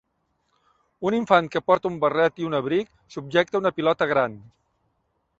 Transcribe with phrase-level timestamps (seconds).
[1.09, 4.39] Un infant que porta un barret i un abric subjecta una pilota gran.